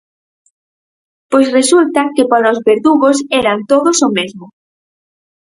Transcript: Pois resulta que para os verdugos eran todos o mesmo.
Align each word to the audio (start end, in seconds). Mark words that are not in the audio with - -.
Pois 1.31 1.47
resulta 1.57 2.01
que 2.15 2.23
para 2.31 2.53
os 2.53 2.59
verdugos 2.69 3.17
eran 3.41 3.57
todos 3.71 3.97
o 4.07 4.09
mesmo. 4.17 4.45